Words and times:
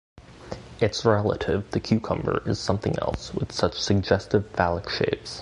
Its 0.79 1.05
relative, 1.05 1.69
the 1.69 1.79
cucumber, 1.79 2.41
is 2.47 2.57
something 2.57 2.97
else- 2.97 3.31
with 3.35 3.51
such 3.51 3.79
suggestive 3.79 4.49
phallic 4.49 4.89
shapes. 4.89 5.39